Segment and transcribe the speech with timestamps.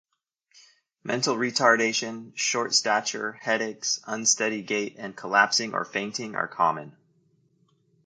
[1.03, 6.97] Mental retardation, short stature, headaches, unsteady gait, and collapsing or fainting are common.